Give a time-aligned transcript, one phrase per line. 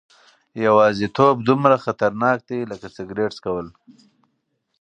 [0.65, 3.67] یوازیتوب دومره خطرناک دی لکه سګرټ څکول.